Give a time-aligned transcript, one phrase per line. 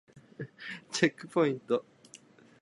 [0.91, 1.85] チェックポイント